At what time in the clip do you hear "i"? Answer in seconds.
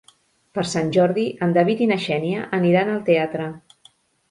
1.87-1.89